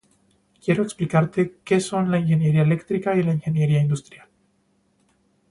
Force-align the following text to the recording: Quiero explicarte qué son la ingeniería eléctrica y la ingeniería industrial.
Quiero 0.65 0.81
explicarte 0.83 1.59
qué 1.63 1.79
son 1.79 2.09
la 2.09 2.17
ingeniería 2.17 2.63
eléctrica 2.63 3.15
y 3.15 3.21
la 3.21 3.33
ingeniería 3.33 3.83
industrial. 3.83 4.27